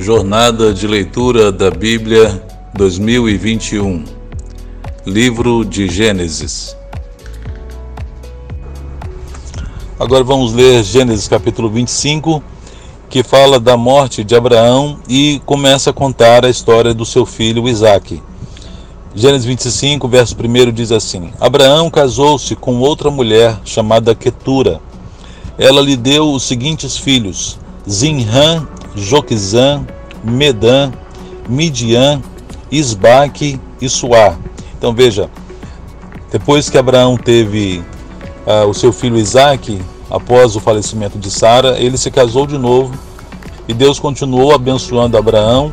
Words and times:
Jornada 0.00 0.72
de 0.72 0.86
Leitura 0.86 1.50
da 1.50 1.72
Bíblia 1.72 2.40
2021 2.74 4.04
Livro 5.04 5.64
de 5.64 5.88
Gênesis 5.88 6.76
Agora 9.98 10.22
vamos 10.22 10.52
ler 10.52 10.84
Gênesis 10.84 11.26
capítulo 11.26 11.68
25, 11.68 12.40
que 13.10 13.24
fala 13.24 13.58
da 13.58 13.76
morte 13.76 14.22
de 14.22 14.36
Abraão 14.36 15.00
e 15.08 15.42
começa 15.44 15.90
a 15.90 15.92
contar 15.92 16.44
a 16.44 16.48
história 16.48 16.94
do 16.94 17.04
seu 17.04 17.26
filho 17.26 17.68
Isaque. 17.68 18.22
Gênesis 19.16 19.46
25, 19.46 20.06
verso 20.06 20.36
1 20.36 20.72
diz 20.72 20.92
assim: 20.92 21.32
Abraão 21.40 21.90
casou-se 21.90 22.54
com 22.54 22.78
outra 22.78 23.10
mulher 23.10 23.58
chamada 23.64 24.14
Ketura. 24.14 24.80
Ela 25.58 25.82
lhe 25.82 25.96
deu 25.96 26.30
os 26.30 26.44
seguintes 26.44 26.96
filhos: 26.96 27.58
Zinram 27.90 28.77
Joquizã, 28.94 29.84
Medã, 30.22 30.90
Midian, 31.48 32.22
Isbaque 32.70 33.60
e 33.80 33.88
Suá. 33.88 34.36
Então 34.76 34.92
veja, 34.92 35.30
depois 36.30 36.68
que 36.68 36.76
Abraão 36.76 37.16
teve 37.16 37.82
uh, 38.46 38.68
o 38.68 38.74
seu 38.74 38.92
filho 38.92 39.16
Isaac, 39.16 39.80
após 40.10 40.56
o 40.56 40.60
falecimento 40.60 41.18
de 41.18 41.30
Sara, 41.30 41.78
ele 41.78 41.96
se 41.96 42.10
casou 42.10 42.46
de 42.46 42.58
novo 42.58 42.94
e 43.66 43.74
Deus 43.74 43.98
continuou 43.98 44.54
abençoando 44.54 45.16
Abraão 45.16 45.72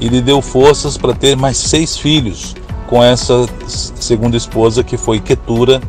e 0.00 0.08
lhe 0.08 0.20
deu 0.20 0.40
forças 0.40 0.96
para 0.96 1.12
ter 1.12 1.36
mais 1.36 1.56
seis 1.56 1.96
filhos 1.96 2.54
com 2.86 3.02
essa 3.02 3.46
segunda 3.66 4.36
esposa 4.36 4.82
que 4.82 4.96
foi 4.96 5.20
Ketura, 5.20 5.80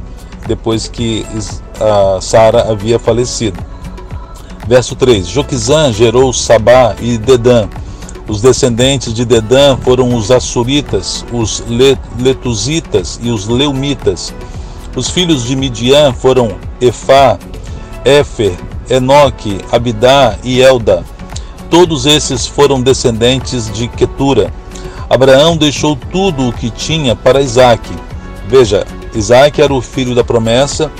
depois 0.47 0.87
que 0.87 1.25
uh, 1.33 2.21
Sara 2.21 2.71
havia 2.71 2.99
falecido. 2.99 3.68
Verso 4.69 4.95
3: 4.95 5.27
Joquizã 5.27 5.91
gerou 5.91 6.31
Sabá 6.31 6.95
e 7.01 7.17
Dedã. 7.17 7.67
Os 8.27 8.39
descendentes 8.39 9.15
de 9.15 9.25
Dedã 9.25 9.75
foram 9.75 10.13
os 10.13 10.29
Assuritas, 10.29 11.25
os 11.33 11.63
Letuzitas 12.19 13.19
e 13.23 13.31
os 13.31 13.47
Leumitas. 13.47 14.31
Os 14.95 15.09
filhos 15.09 15.43
de 15.45 15.55
Midian 15.55 16.13
foram 16.13 16.55
Efá, 16.79 17.39
Éfer, 18.05 18.55
Enoque, 18.87 19.57
Abidá 19.71 20.37
e 20.43 20.61
Elda. 20.61 21.03
Todos 21.71 22.05
esses 22.05 22.45
foram 22.45 22.79
descendentes 22.79 23.71
de 23.71 23.87
Ketura. 23.87 24.53
Abraão 25.09 25.57
deixou 25.57 25.95
tudo 25.95 26.47
o 26.47 26.53
que 26.53 26.69
tinha 26.69 27.15
para 27.15 27.41
Isaac. 27.41 27.89
Veja, 28.47 28.85
Isaac 29.15 29.59
era 29.59 29.73
o 29.73 29.81
filho 29.81 30.13
da 30.13 30.23
promessa 30.23 30.91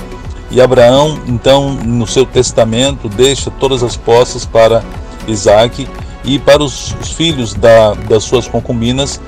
e 0.50 0.60
Abraão, 0.60 1.18
então, 1.26 1.70
no 1.72 2.06
seu 2.06 2.26
testamento, 2.26 3.08
deixa 3.08 3.50
todas 3.50 3.82
as 3.82 3.96
posses 3.96 4.44
para 4.44 4.82
Isaac 5.28 5.88
e 6.24 6.38
para 6.38 6.62
os, 6.62 6.94
os 7.00 7.12
filhos 7.12 7.54
da, 7.54 7.94
das 7.94 8.24
suas 8.24 8.48
concubinas, 8.48 9.20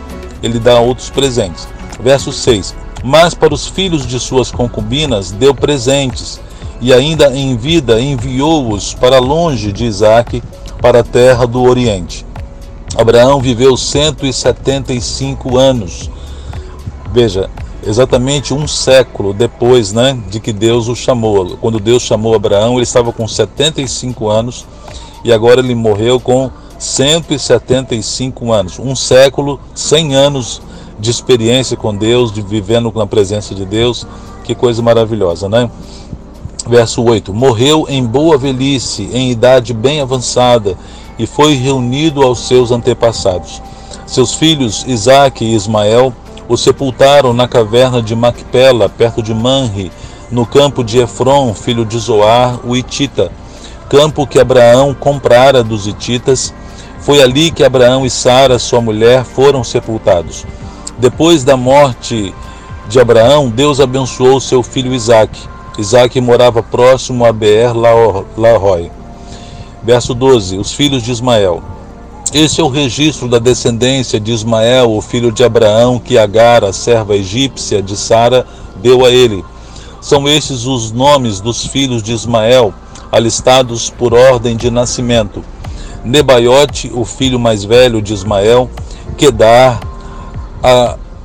ele 0.42 0.58
dá 0.58 0.80
outros 0.80 1.10
presentes. 1.10 1.68
Verso 2.00 2.32
6: 2.32 2.74
Mas 3.04 3.34
para 3.34 3.54
os 3.54 3.68
filhos 3.68 4.06
de 4.06 4.18
suas 4.18 4.50
concubinas 4.50 5.30
deu 5.30 5.54
presentes, 5.54 6.40
e 6.80 6.92
ainda 6.92 7.28
em 7.34 7.56
vida 7.56 8.00
enviou-os 8.00 8.92
para 8.92 9.20
longe 9.20 9.70
de 9.70 9.84
Isaac, 9.84 10.42
para 10.80 11.00
a 11.00 11.04
terra 11.04 11.46
do 11.46 11.62
Oriente. 11.62 12.26
Abraão 12.98 13.40
viveu 13.40 13.76
175 13.76 15.56
anos. 15.56 16.10
Veja, 17.12 17.48
exatamente 17.86 18.54
um 18.54 18.66
século 18.66 19.32
depois 19.32 19.92
né, 19.92 20.18
de 20.30 20.40
que 20.40 20.52
Deus 20.52 20.88
o 20.88 20.94
chamou. 20.94 21.56
Quando 21.60 21.80
Deus 21.80 22.02
chamou 22.02 22.34
Abraão, 22.34 22.74
ele 22.74 22.82
estava 22.82 23.12
com 23.12 23.26
75 23.26 24.28
anos 24.28 24.66
e 25.24 25.32
agora 25.32 25.60
ele 25.60 25.74
morreu 25.74 26.18
com 26.18 26.50
175 26.78 28.52
anos. 28.52 28.78
Um 28.78 28.94
século, 28.94 29.60
100 29.74 30.14
anos 30.14 30.62
de 30.98 31.10
experiência 31.10 31.76
com 31.76 31.94
Deus, 31.94 32.32
de 32.32 32.42
vivendo 32.42 32.92
na 32.94 33.06
presença 33.06 33.54
de 33.54 33.64
Deus. 33.64 34.06
Que 34.44 34.54
coisa 34.54 34.82
maravilhosa, 34.82 35.48
né? 35.48 35.70
Verso 36.68 37.02
8: 37.02 37.32
Morreu 37.32 37.86
em 37.88 38.04
boa 38.04 38.36
velhice, 38.36 39.08
em 39.12 39.30
idade 39.30 39.72
bem 39.72 40.00
avançada, 40.00 40.76
e 41.18 41.26
foi 41.26 41.54
reunido 41.54 42.22
aos 42.22 42.40
seus 42.46 42.70
antepassados. 42.70 43.62
Seus 44.06 44.34
filhos 44.34 44.84
Isaque 44.86 45.44
e 45.44 45.54
Ismael 45.54 46.12
o 46.52 46.56
sepultaram 46.58 47.32
na 47.32 47.48
caverna 47.48 48.02
de 48.02 48.14
Macpela, 48.14 48.86
perto 48.86 49.22
de 49.22 49.32
Manre, 49.32 49.90
no 50.30 50.44
campo 50.44 50.84
de 50.84 50.98
Efron, 50.98 51.54
filho 51.54 51.82
de 51.82 51.98
Zoar, 51.98 52.60
o 52.62 52.76
Itita, 52.76 53.32
campo 53.88 54.26
que 54.26 54.38
Abraão 54.38 54.92
comprara 54.92 55.64
dos 55.64 55.86
Ititas. 55.86 56.52
Foi 57.00 57.22
ali 57.22 57.50
que 57.50 57.64
Abraão 57.64 58.04
e 58.04 58.10
Sara, 58.10 58.58
sua 58.58 58.82
mulher, 58.82 59.24
foram 59.24 59.64
sepultados. 59.64 60.44
Depois 60.98 61.42
da 61.42 61.56
morte 61.56 62.34
de 62.86 63.00
Abraão, 63.00 63.48
Deus 63.48 63.80
abençoou 63.80 64.38
seu 64.38 64.62
filho 64.62 64.92
Isaque. 64.92 65.48
Isaque 65.78 66.20
morava 66.20 66.62
próximo 66.62 67.24
a 67.24 67.32
Beer 67.32 67.72
Lahoi. 68.36 68.90
Verso 69.82 70.12
12: 70.12 70.58
Os 70.58 70.70
filhos 70.70 71.02
de 71.02 71.12
Ismael. 71.12 71.71
Esse 72.34 72.62
é 72.62 72.64
o 72.64 72.68
registro 72.68 73.28
da 73.28 73.38
descendência 73.38 74.18
de 74.18 74.32
Ismael, 74.32 74.90
o 74.90 75.02
filho 75.02 75.30
de 75.30 75.44
Abraão, 75.44 75.98
que 75.98 76.16
Agar, 76.16 76.64
a 76.64 76.72
serva 76.72 77.14
egípcia 77.14 77.82
de 77.82 77.94
Sara, 77.94 78.46
deu 78.76 79.04
a 79.04 79.10
ele. 79.10 79.44
São 80.00 80.26
estes 80.26 80.64
os 80.64 80.90
nomes 80.90 81.42
dos 81.42 81.66
filhos 81.66 82.02
de 82.02 82.14
Ismael, 82.14 82.72
alistados 83.12 83.90
por 83.90 84.14
ordem 84.14 84.56
de 84.56 84.70
nascimento: 84.70 85.44
Nebaiote, 86.02 86.90
o 86.94 87.04
filho 87.04 87.38
mais 87.38 87.64
velho 87.64 88.00
de 88.00 88.14
Ismael, 88.14 88.70
Quedar, 89.18 89.80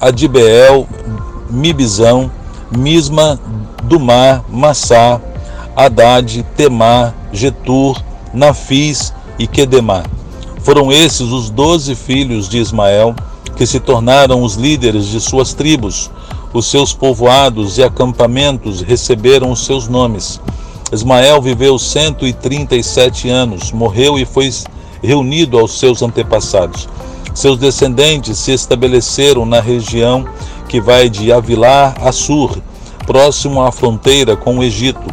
Adibeel, 0.02 0.86
Mibizão, 1.50 2.30
Misma, 2.70 3.40
Dumar, 3.84 4.44
Massá, 4.50 5.22
Haddad, 5.74 6.46
Temar, 6.58 7.16
Getur, 7.32 7.98
Nafis 8.34 9.14
e 9.40 9.48
Quedemar. 9.48 10.17
Foram 10.68 10.92
esses 10.92 11.32
os 11.32 11.50
doze 11.50 11.96
filhos 11.96 12.50
de 12.50 12.58
Ismael 12.58 13.16
que 13.56 13.66
se 13.66 13.80
tornaram 13.80 14.44
os 14.44 14.56
líderes 14.56 15.06
de 15.06 15.22
suas 15.22 15.54
tribos. 15.54 16.12
Os 16.54 16.70
seus 16.70 16.92
povoados 16.92 17.78
e 17.78 17.84
acampamentos 17.86 18.82
receberam 18.82 19.50
os 19.50 19.66
seus 19.66 19.88
nomes. 19.88 20.42
Ismael 20.92 21.42
viveu 21.42 21.80
137 21.80 23.30
anos, 23.30 23.72
morreu 23.72 24.20
e 24.20 24.26
foi 24.26 24.52
reunido 25.02 25.58
aos 25.58 25.80
seus 25.80 26.02
antepassados. 26.02 26.90
Seus 27.34 27.58
descendentes 27.58 28.38
se 28.38 28.52
estabeleceram 28.52 29.46
na 29.46 29.62
região 29.62 30.28
que 30.68 30.82
vai 30.82 31.10
de 31.10 31.32
Avilar 31.32 31.96
a 32.02 32.12
Sur, 32.12 32.62
próximo 33.06 33.62
à 33.62 33.72
fronteira 33.72 34.36
com 34.36 34.58
o 34.58 34.64
Egito, 34.66 35.10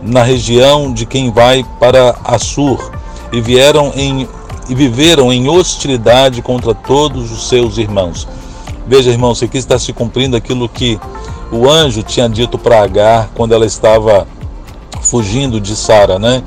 na 0.00 0.22
região 0.22 0.92
de 0.92 1.04
quem 1.04 1.32
vai 1.32 1.66
para 1.80 2.14
Assur, 2.22 2.92
e 3.32 3.40
vieram 3.40 3.92
em 3.96 4.28
e 4.68 4.74
viveram 4.74 5.32
em 5.32 5.48
hostilidade 5.48 6.42
contra 6.42 6.74
todos 6.74 7.30
os 7.30 7.48
seus 7.48 7.78
irmãos. 7.78 8.26
Veja, 8.86 9.10
irmãos, 9.10 9.42
aqui 9.42 9.58
está 9.58 9.78
se 9.78 9.92
cumprindo 9.92 10.36
aquilo 10.36 10.68
que 10.68 10.98
o 11.50 11.68
anjo 11.68 12.02
tinha 12.02 12.28
dito 12.28 12.58
para 12.58 12.82
Agar 12.82 13.30
quando 13.34 13.52
ela 13.52 13.66
estava 13.66 14.26
fugindo 15.02 15.60
de 15.60 15.74
Sara, 15.76 16.18
né? 16.18 16.42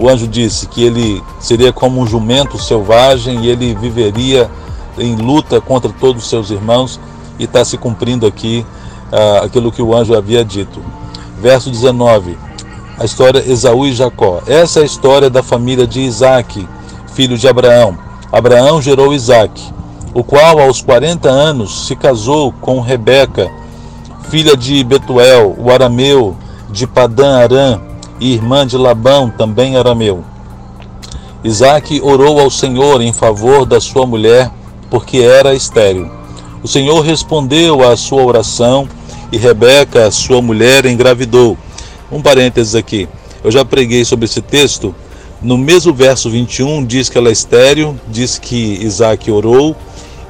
O 0.00 0.08
anjo 0.08 0.26
disse 0.26 0.66
que 0.66 0.82
ele 0.82 1.22
seria 1.38 1.72
como 1.72 2.00
um 2.00 2.06
jumento 2.06 2.58
selvagem 2.58 3.44
e 3.44 3.48
ele 3.48 3.74
viveria 3.74 4.50
em 4.98 5.16
luta 5.16 5.60
contra 5.60 5.92
todos 5.92 6.22
os 6.24 6.30
seus 6.30 6.50
irmãos 6.50 6.98
e 7.38 7.44
está 7.44 7.64
se 7.64 7.76
cumprindo 7.76 8.26
aqui 8.26 8.64
uh, 9.12 9.44
aquilo 9.44 9.70
que 9.70 9.82
o 9.82 9.94
anjo 9.94 10.14
havia 10.14 10.44
dito. 10.44 10.80
Verso 11.40 11.70
19, 11.70 12.38
a 12.98 13.04
história 13.04 13.42
Esaú 13.46 13.86
e 13.86 13.92
Jacó. 13.92 14.40
Essa 14.46 14.80
é 14.80 14.82
a 14.82 14.86
história 14.86 15.28
da 15.28 15.42
família 15.42 15.86
de 15.86 16.00
Isaac 16.00 16.66
filho 17.14 17.36
de 17.36 17.46
Abraão. 17.46 17.96
Abraão 18.30 18.80
gerou 18.80 19.12
Isaque, 19.12 19.62
o 20.14 20.24
qual 20.24 20.58
aos 20.58 20.80
40 20.80 21.28
anos 21.28 21.86
se 21.86 21.94
casou 21.94 22.52
com 22.60 22.80
Rebeca, 22.80 23.50
filha 24.30 24.56
de 24.56 24.82
Betuel, 24.82 25.54
o 25.58 25.70
arameu, 25.70 26.36
de 26.70 26.86
Padã 26.86 27.38
Arã, 27.38 27.80
e 28.18 28.32
irmã 28.32 28.66
de 28.66 28.76
Labão, 28.76 29.28
também 29.28 29.76
arameu. 29.76 30.24
Isaque 31.44 32.00
orou 32.02 32.40
ao 32.40 32.50
Senhor 32.50 33.00
em 33.00 33.12
favor 33.12 33.66
da 33.66 33.80
sua 33.80 34.06
mulher, 34.06 34.50
porque 34.88 35.18
era 35.18 35.54
estéril. 35.54 36.10
O 36.62 36.68
Senhor 36.68 37.00
respondeu 37.00 37.86
à 37.86 37.96
sua 37.96 38.22
oração 38.22 38.88
e 39.32 39.36
Rebeca, 39.36 40.10
sua 40.10 40.40
mulher, 40.40 40.86
engravidou. 40.86 41.58
Um 42.10 42.22
parênteses 42.22 42.74
aqui. 42.74 43.08
Eu 43.42 43.50
já 43.50 43.64
preguei 43.64 44.04
sobre 44.04 44.26
esse 44.26 44.40
texto 44.40 44.94
no 45.42 45.58
mesmo 45.58 45.92
verso 45.92 46.30
21 46.30 46.84
diz 46.84 47.08
que 47.08 47.18
ela 47.18 47.28
é 47.28 47.32
estéril, 47.32 47.98
diz 48.08 48.38
que 48.38 48.78
Isaac 48.80 49.30
orou 49.30 49.76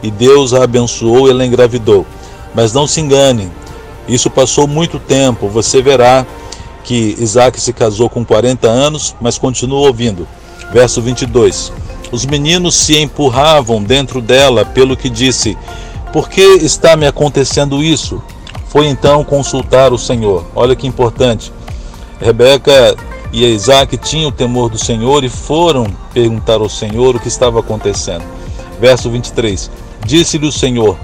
e 0.03 0.11
Deus 0.11 0.55
a 0.55 0.65
abençoou 0.65 1.29
e 1.29 1.31
ela 1.31 1.45
engravidou. 1.45 2.07
Mas 2.55 2.73
não 2.73 2.87
se 2.87 3.01
engane, 3.01 3.51
isso 4.09 4.31
passou 4.31 4.67
muito 4.67 4.99
tempo. 4.99 5.49
Você 5.49 5.81
verá 5.81 6.27
que 6.85 7.17
Isaac 7.19 7.61
se 7.61 7.73
casou 7.73 8.09
com 8.09 8.25
40 8.25 8.69
anos, 8.69 9.15
mas 9.21 9.39
continua 9.39 9.87
ouvindo. 9.87 10.27
Verso 10.73 11.01
22. 11.01 11.73
Os 12.11 12.27
meninos 12.27 12.75
se 12.75 12.99
empurravam 12.99 13.83
dentro 13.83 14.21
dela, 14.21 14.65
pelo 14.65 14.97
que 14.97 15.09
disse: 15.09 15.57
Por 16.13 16.29
que 16.29 16.41
está 16.41 16.97
me 16.97 17.07
acontecendo 17.07 17.83
isso? 17.83 18.23
Foi 18.67 18.87
então 18.87 19.23
consultar 19.25 19.93
o 19.93 19.99
Senhor. 19.99 20.45
Olha 20.55 20.75
que 20.75 20.87
importante. 20.87 21.53
Rebeca 22.21 22.97
e 23.33 23.47
Isaac 23.47 23.97
tinham 23.97 24.29
o 24.29 24.33
temor 24.33 24.69
do 24.69 24.79
Senhor 24.79 25.25
e 25.25 25.29
foram 25.29 25.87
perguntar 26.13 26.61
ao 26.61 26.69
Senhor 26.69 27.17
o 27.17 27.21
que 27.21 27.29
estava 27.29 27.61
acontecendo. 27.61 28.25
Verso 28.79 29.09
23: 29.11 29.71
Disse-lhe 30.05 30.47
o 30.47 30.53
Senhor: 30.53 30.99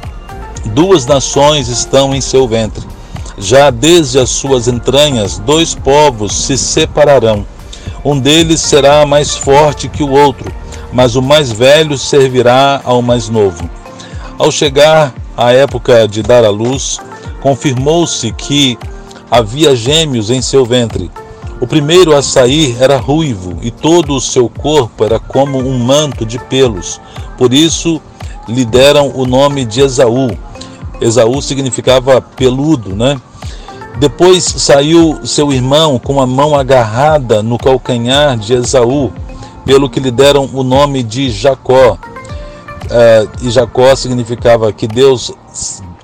Duas 0.66 1.06
nações 1.06 1.69
estão 1.69 2.14
em 2.14 2.20
seu 2.20 2.46
ventre. 2.46 2.86
Já 3.38 3.70
desde 3.70 4.19
as 4.19 4.30
suas 4.30 4.69
entranhas, 4.69 5.38
dois 5.38 5.75
povos 5.75 6.34
se 6.34 6.58
separarão. 6.58 7.46
Um 8.04 8.19
deles 8.19 8.60
será 8.60 9.06
mais 9.06 9.36
forte 9.36 9.88
que 9.88 10.02
o 10.02 10.10
outro, 10.10 10.52
mas 10.92 11.16
o 11.16 11.22
mais 11.22 11.50
velho 11.50 11.96
servirá 11.96 12.80
ao 12.84 13.00
mais 13.00 13.28
novo. 13.28 13.69
Ao 14.38 14.50
chegar 14.50 15.14
a 15.36 15.52
época 15.52 16.06
de 16.06 16.22
dar 16.22 16.44
à 16.44 16.50
luz, 16.50 16.98
confirmou-se 17.40 18.30
que 18.32 18.76
havia 19.30 19.75
gêmeos 19.75 20.30
em 20.30 20.42
seu 20.42 20.64
ventre. 20.64 21.10
O 21.60 21.66
primeiro 21.66 22.14
a 22.14 22.22
sair 22.22 22.76
era 22.81 22.96
ruivo 22.96 23.58
e 23.62 23.70
todo 23.70 24.14
o 24.14 24.20
seu 24.20 24.49
corpo 24.49 25.05
era 25.05 25.19
como 25.19 25.58
um 25.58 25.76
manto 25.78 26.25
de 26.25 26.38
pelos. 26.38 27.00
Por 27.37 27.52
isso 27.52 28.00
lhe 28.49 28.64
deram 28.64 29.10
o 29.14 29.26
nome 29.26 29.64
de 29.64 29.81
Esaú. 29.81 30.31
Esaú 31.00 31.43
significava 31.43 32.20
peludo, 32.20 32.94
né? 32.94 33.20
Depois 33.99 34.44
saiu 34.44 35.19
seu 35.26 35.52
irmão 35.52 35.99
com 35.99 36.20
a 36.20 36.26
mão 36.26 36.55
agarrada 36.55 37.43
no 37.43 37.58
calcanhar 37.58 38.38
de 38.38 38.54
Esaú, 38.54 39.12
pelo 39.64 39.90
que 39.90 39.99
lhe 39.99 40.12
deram 40.12 40.49
o 40.52 40.62
nome 40.62 41.02
de 41.02 41.28
Jacó. 41.28 41.99
Uh, 42.84 43.28
e 43.43 43.50
Jacó 43.50 43.94
significava 43.96 44.72
que 44.72 44.87
Deus, 44.87 45.32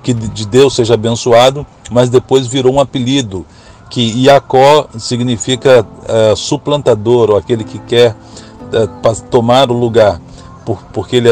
que 0.02 0.12
de 0.12 0.44
Deus 0.44 0.74
seja 0.74 0.94
abençoado, 0.94 1.64
mas 1.90 2.10
depois 2.10 2.48
virou 2.48 2.74
um 2.74 2.80
apelido 2.80 3.46
que 3.94 4.24
Jacó 4.24 4.88
significa 4.98 5.86
uh, 5.86 6.34
suplantador, 6.34 7.30
ou 7.30 7.36
aquele 7.36 7.62
que 7.62 7.78
quer 7.78 8.10
uh, 8.10 9.22
tomar 9.30 9.70
o 9.70 9.72
lugar, 9.72 10.20
por, 10.66 10.82
porque 10.92 11.14
ele 11.14 11.28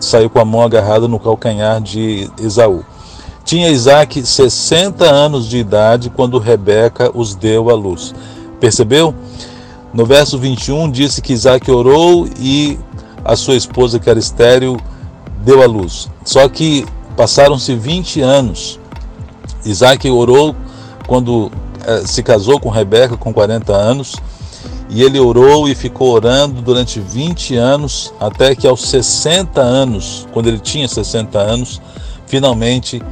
saiu 0.00 0.30
com 0.30 0.38
a 0.38 0.46
mão 0.46 0.62
agarrada 0.62 1.06
no 1.06 1.20
calcanhar 1.20 1.82
de 1.82 2.30
Esaú. 2.40 2.82
Tinha 3.44 3.68
Isaac 3.68 4.24
60 4.24 5.04
anos 5.04 5.46
de 5.46 5.58
idade 5.58 6.08
quando 6.08 6.38
Rebeca 6.38 7.10
os 7.12 7.34
deu 7.34 7.68
à 7.68 7.74
luz. 7.74 8.14
Percebeu? 8.58 9.14
No 9.92 10.06
verso 10.06 10.38
21 10.38 10.90
disse 10.90 11.20
que 11.20 11.34
Isaac 11.34 11.70
orou 11.70 12.26
e 12.40 12.78
a 13.22 13.36
sua 13.36 13.56
esposa, 13.56 13.98
que 13.98 14.08
era 14.08 14.18
estéril, 14.18 14.78
deu 15.44 15.62
à 15.62 15.66
luz. 15.66 16.08
Só 16.24 16.48
que 16.48 16.86
passaram-se 17.14 17.74
20 17.74 18.22
anos. 18.22 18.80
Isaac 19.66 20.08
orou 20.08 20.56
quando 21.06 21.52
se 22.06 22.22
casou 22.22 22.58
com 22.60 22.68
Rebeca 22.68 23.16
com 23.16 23.32
40 23.32 23.72
anos, 23.72 24.16
e 24.88 25.02
ele 25.02 25.18
orou 25.18 25.68
e 25.68 25.74
ficou 25.74 26.12
orando 26.12 26.62
durante 26.62 27.00
20 27.00 27.56
anos, 27.56 28.12
até 28.20 28.54
que 28.54 28.66
aos 28.66 28.88
60 28.88 29.60
anos, 29.60 30.26
quando 30.32 30.48
ele 30.48 30.58
tinha 30.58 30.86
60 30.86 31.38
anos, 31.38 31.80
finalmente 32.26 33.02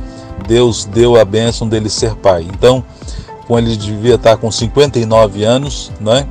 Deus 0.46 0.84
deu 0.84 1.16
a 1.18 1.24
bênção 1.24 1.68
dele 1.68 1.88
ser 1.88 2.14
pai. 2.14 2.46
Então, 2.52 2.84
quando 3.46 3.66
ele 3.66 3.76
devia 3.76 4.14
estar 4.14 4.36
com 4.36 4.50
59 4.50 5.44
anos, 5.44 5.90
né? 6.00 6.26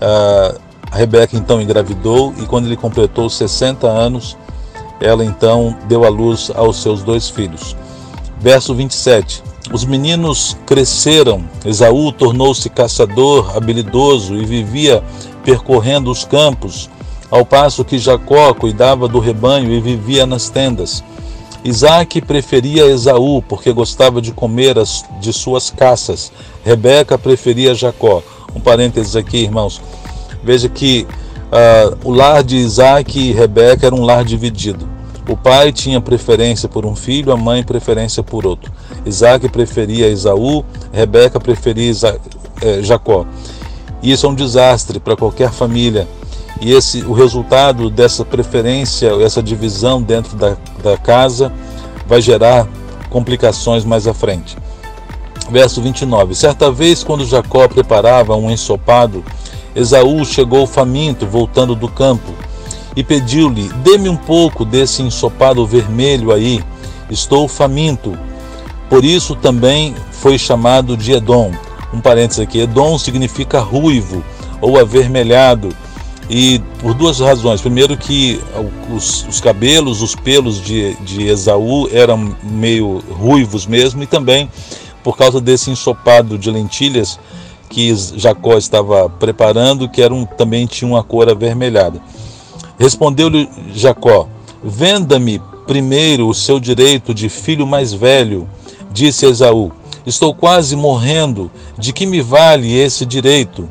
a 0.00 0.96
Rebeca 0.96 1.36
então 1.36 1.60
engravidou 1.60 2.32
e 2.38 2.46
quando 2.46 2.66
ele 2.66 2.76
completou 2.76 3.28
60 3.28 3.86
anos, 3.86 4.36
ela 5.00 5.24
então 5.24 5.76
deu 5.88 6.04
à 6.04 6.08
luz 6.08 6.50
aos 6.54 6.76
seus 6.80 7.02
dois 7.02 7.28
filhos. 7.28 7.76
Verso 8.38 8.74
27. 8.74 9.42
Os 9.72 9.84
meninos 9.84 10.56
cresceram, 10.66 11.42
Esaú 11.64 12.12
tornou-se 12.12 12.68
caçador 12.68 13.56
habilidoso 13.56 14.36
e 14.36 14.44
vivia 14.44 15.02
percorrendo 15.42 16.10
os 16.10 16.24
campos, 16.24 16.90
ao 17.30 17.44
passo 17.44 17.84
que 17.84 17.98
Jacó 17.98 18.52
cuidava 18.54 19.08
do 19.08 19.18
rebanho 19.18 19.72
e 19.72 19.80
vivia 19.80 20.26
nas 20.26 20.50
tendas. 20.50 21.02
Isaac 21.64 22.20
preferia 22.20 22.84
Esaú 22.84 23.40
porque 23.42 23.72
gostava 23.72 24.20
de 24.20 24.32
comer 24.32 24.78
as, 24.78 25.02
de 25.18 25.32
suas 25.32 25.70
caças. 25.70 26.30
Rebeca 26.62 27.16
preferia 27.16 27.74
Jacó. 27.74 28.22
Um 28.54 28.60
parênteses 28.60 29.16
aqui, 29.16 29.38
irmãos. 29.38 29.80
Veja 30.42 30.68
que 30.68 31.06
uh, 31.50 31.98
o 32.08 32.12
lar 32.12 32.44
de 32.44 32.56
Isaac 32.56 33.18
e 33.18 33.32
Rebeca 33.32 33.86
era 33.86 33.94
um 33.94 34.04
lar 34.04 34.24
dividido. 34.24 34.93
O 35.28 35.36
pai 35.36 35.72
tinha 35.72 36.00
preferência 36.00 36.68
por 36.68 36.84
um 36.84 36.94
filho, 36.94 37.32
a 37.32 37.36
mãe 37.36 37.62
preferência 37.62 38.22
por 38.22 38.46
outro. 38.46 38.70
Isaac 39.06 39.48
preferia 39.48 40.08
Esaú, 40.08 40.64
Rebeca 40.92 41.40
preferia 41.40 41.90
Isa, 41.90 42.20
eh, 42.60 42.82
Jacó. 42.82 43.24
Isso 44.02 44.26
é 44.26 44.28
um 44.28 44.34
desastre 44.34 45.00
para 45.00 45.16
qualquer 45.16 45.50
família. 45.50 46.06
E 46.60 46.72
esse, 46.72 47.00
o 47.02 47.12
resultado 47.12 47.88
dessa 47.88 48.22
preferência, 48.22 49.08
essa 49.22 49.42
divisão 49.42 50.02
dentro 50.02 50.36
da, 50.36 50.56
da 50.82 50.96
casa, 50.98 51.50
vai 52.06 52.20
gerar 52.20 52.68
complicações 53.08 53.82
mais 53.82 54.06
à 54.06 54.12
frente. 54.12 54.58
Verso 55.50 55.80
29. 55.80 56.34
Certa 56.34 56.70
vez, 56.70 57.02
quando 57.02 57.24
Jacó 57.24 57.66
preparava 57.66 58.36
um 58.36 58.50
ensopado, 58.50 59.24
Esaú 59.74 60.22
chegou 60.24 60.66
faminto, 60.66 61.26
voltando 61.26 61.74
do 61.74 61.88
campo 61.88 62.32
e 62.96 63.02
pediu-lhe: 63.02 63.68
Dê-me 63.82 64.08
um 64.08 64.16
pouco 64.16 64.64
desse 64.64 65.02
ensopado 65.02 65.66
vermelho 65.66 66.32
aí, 66.32 66.62
estou 67.10 67.48
faminto. 67.48 68.16
Por 68.88 69.04
isso 69.04 69.34
também 69.34 69.94
foi 70.12 70.38
chamado 70.38 70.96
de 70.96 71.12
Edom. 71.12 71.52
Um 71.92 72.00
parênteses 72.00 72.40
aqui: 72.40 72.60
Edom 72.60 72.98
significa 72.98 73.60
ruivo 73.60 74.22
ou 74.60 74.78
avermelhado. 74.78 75.74
E 76.28 76.58
por 76.78 76.94
duas 76.94 77.20
razões. 77.20 77.60
Primeiro, 77.60 77.98
que 77.98 78.40
os, 78.90 79.26
os 79.28 79.42
cabelos, 79.42 80.00
os 80.00 80.14
pelos 80.14 80.58
de, 80.58 80.94
de 81.02 81.26
Esaú 81.26 81.86
eram 81.92 82.34
meio 82.42 83.02
ruivos 83.10 83.66
mesmo, 83.66 84.02
e 84.02 84.06
também 84.06 84.48
por 85.02 85.18
causa 85.18 85.38
desse 85.38 85.70
ensopado 85.70 86.38
de 86.38 86.50
lentilhas 86.50 87.20
que 87.68 87.94
Jacó 88.16 88.56
estava 88.56 89.10
preparando, 89.10 89.88
que 89.88 90.00
era 90.00 90.14
um, 90.14 90.24
também 90.24 90.66
tinha 90.66 90.88
uma 90.88 91.02
cor 91.02 91.28
avermelhada. 91.28 92.00
Respondeu-lhe 92.78 93.48
Jacó: 93.74 94.28
Venda-me 94.62 95.40
primeiro 95.66 96.28
o 96.28 96.34
seu 96.34 96.60
direito 96.60 97.14
de 97.14 97.28
filho 97.28 97.66
mais 97.66 97.92
velho, 97.92 98.48
disse 98.92 99.26
Esaú. 99.26 99.72
Estou 100.06 100.34
quase 100.34 100.76
morrendo, 100.76 101.50
de 101.78 101.92
que 101.92 102.04
me 102.04 102.20
vale 102.20 102.76
esse 102.76 103.06
direito? 103.06 103.68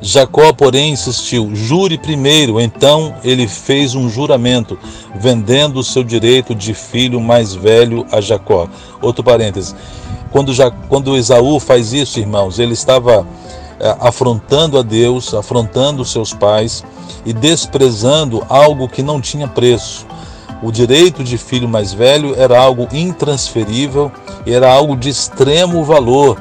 Jacó, 0.00 0.52
porém, 0.52 0.92
insistiu: 0.92 1.50
Jure 1.54 1.98
primeiro. 1.98 2.60
Então 2.60 3.14
ele 3.24 3.48
fez 3.48 3.94
um 3.94 4.08
juramento, 4.08 4.78
vendendo 5.16 5.80
o 5.80 5.84
seu 5.84 6.04
direito 6.04 6.54
de 6.54 6.74
filho 6.74 7.20
mais 7.20 7.54
velho 7.54 8.06
a 8.12 8.20
Jacó. 8.20 8.68
Outro 9.02 9.24
parêntese. 9.24 9.74
Quando, 10.30 10.52
já, 10.52 10.70
quando 10.70 11.16
Esaú 11.16 11.58
faz 11.58 11.92
isso, 11.92 12.20
irmãos, 12.20 12.58
ele 12.58 12.74
estava 12.74 13.26
afrontando 14.00 14.78
a 14.78 14.82
Deus, 14.82 15.34
afrontando 15.34 16.04
seus 16.04 16.32
pais 16.32 16.84
e 17.24 17.32
desprezando 17.32 18.44
algo 18.48 18.88
que 18.88 19.02
não 19.02 19.20
tinha 19.20 19.46
preço. 19.46 20.06
O 20.62 20.72
direito 20.72 21.22
de 21.22 21.36
filho 21.36 21.68
mais 21.68 21.92
velho 21.92 22.34
era 22.36 22.58
algo 22.58 22.88
intransferível 22.92 24.10
e 24.46 24.52
era 24.52 24.72
algo 24.72 24.96
de 24.96 25.08
extremo 25.08 25.84
valor. 25.84 26.40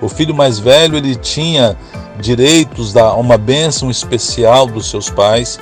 O 0.00 0.08
filho 0.08 0.34
mais 0.34 0.58
velho 0.58 0.96
ele 0.96 1.16
tinha 1.16 1.76
direitos 2.20 2.96
a 2.96 3.14
uma 3.14 3.36
bênção 3.36 3.90
especial 3.90 4.66
dos 4.66 4.88
seus 4.88 5.10
pais 5.10 5.58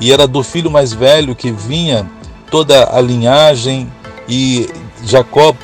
e 0.00 0.12
era 0.12 0.26
do 0.26 0.42
filho 0.42 0.70
mais 0.70 0.92
velho 0.92 1.34
que 1.34 1.50
vinha 1.50 2.08
toda 2.50 2.96
a 2.96 3.00
linhagem 3.00 3.90
e 4.28 4.68
Jacó, 5.04 5.54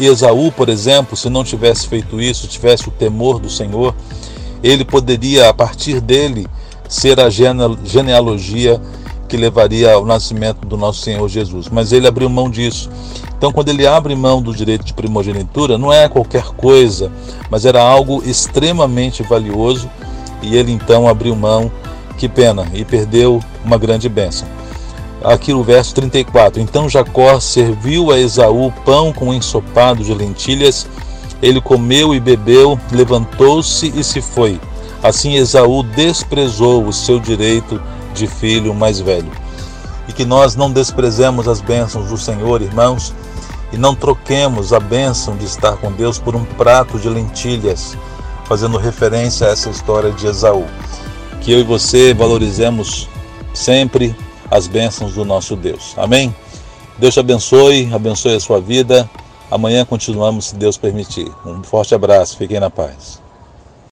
Esaú, 0.00 0.50
por 0.52 0.68
exemplo, 0.68 1.16
se 1.16 1.30
não 1.30 1.44
tivesse 1.44 1.86
feito 1.86 2.20
isso, 2.20 2.48
tivesse 2.48 2.88
o 2.88 2.90
temor 2.90 3.38
do 3.38 3.48
Senhor, 3.48 3.94
ele 4.62 4.84
poderia, 4.84 5.48
a 5.48 5.54
partir 5.54 6.00
dele, 6.00 6.46
ser 6.88 7.18
a 7.18 7.28
genealogia 7.30 8.80
que 9.28 9.36
levaria 9.36 9.94
ao 9.94 10.04
nascimento 10.04 10.66
do 10.66 10.76
nosso 10.76 11.00
Senhor 11.00 11.26
Jesus. 11.28 11.68
Mas 11.68 11.90
ele 11.90 12.06
abriu 12.06 12.28
mão 12.28 12.50
disso. 12.50 12.90
Então, 13.36 13.50
quando 13.50 13.70
ele 13.70 13.86
abre 13.86 14.14
mão 14.14 14.42
do 14.42 14.54
direito 14.54 14.84
de 14.84 14.92
primogenitura, 14.92 15.78
não 15.78 15.92
é 15.92 16.08
qualquer 16.08 16.44
coisa, 16.44 17.10
mas 17.50 17.64
era 17.64 17.82
algo 17.82 18.22
extremamente 18.24 19.22
valioso 19.22 19.90
e 20.42 20.54
ele 20.54 20.70
então 20.70 21.08
abriu 21.08 21.34
mão. 21.34 21.72
Que 22.18 22.28
pena, 22.28 22.68
e 22.74 22.84
perdeu 22.84 23.40
uma 23.64 23.78
grande 23.78 24.08
bênção. 24.08 24.46
Aqui 25.24 25.52
o 25.52 25.62
verso 25.62 25.94
34. 25.94 26.60
Então 26.60 26.88
Jacó 26.88 27.40
serviu 27.40 28.12
a 28.12 28.18
Esaú 28.18 28.72
pão 28.84 29.12
com 29.12 29.32
ensopado 29.32 30.04
de 30.04 30.12
lentilhas 30.12 30.86
ele 31.42 31.60
comeu 31.60 32.14
e 32.14 32.20
bebeu, 32.20 32.78
levantou-se 32.92 33.92
e 33.94 34.04
se 34.04 34.22
foi. 34.22 34.60
Assim 35.02 35.34
Esaú 35.34 35.82
desprezou 35.82 36.86
o 36.86 36.92
seu 36.92 37.18
direito 37.18 37.82
de 38.14 38.28
filho 38.28 38.72
mais 38.72 39.00
velho. 39.00 39.30
E 40.06 40.12
que 40.12 40.24
nós 40.24 40.54
não 40.54 40.70
desprezemos 40.70 41.48
as 41.48 41.60
bênçãos 41.60 42.08
do 42.08 42.16
Senhor, 42.16 42.62
irmãos, 42.62 43.12
e 43.72 43.76
não 43.76 43.94
troquemos 43.94 44.72
a 44.72 44.78
bênção 44.78 45.36
de 45.36 45.44
estar 45.44 45.76
com 45.78 45.90
Deus 45.90 46.18
por 46.18 46.36
um 46.36 46.44
prato 46.44 46.98
de 46.98 47.08
lentilhas, 47.08 47.96
fazendo 48.44 48.78
referência 48.78 49.48
a 49.48 49.50
essa 49.50 49.70
história 49.70 50.12
de 50.12 50.26
Esaú. 50.26 50.66
Que 51.40 51.50
eu 51.50 51.58
e 51.58 51.64
você 51.64 52.14
valorizemos 52.14 53.08
sempre 53.52 54.14
as 54.48 54.68
bênçãos 54.68 55.14
do 55.14 55.24
nosso 55.24 55.56
Deus. 55.56 55.94
Amém? 55.96 56.32
Deus 56.98 57.14
te 57.14 57.20
abençoe, 57.20 57.90
abençoe 57.92 58.36
a 58.36 58.40
sua 58.40 58.60
vida. 58.60 59.10
Amanhã 59.52 59.84
continuamos, 59.84 60.46
se 60.46 60.54
Deus 60.56 60.78
permitir. 60.78 61.30
Um 61.44 61.62
forte 61.62 61.94
abraço, 61.94 62.38
fiquem 62.38 62.58
na 62.58 62.70
paz. 62.70 63.21